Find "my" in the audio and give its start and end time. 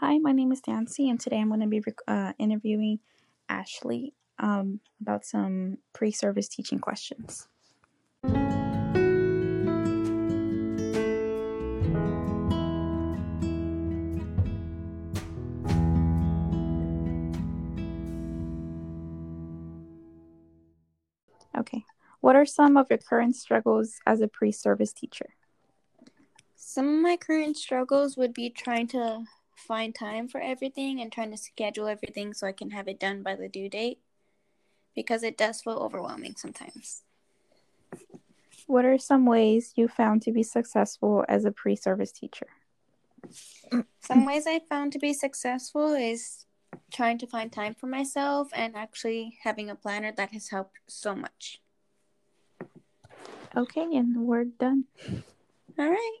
0.18-0.32, 27.00-27.16